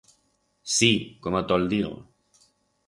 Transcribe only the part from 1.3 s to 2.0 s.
to'l digo.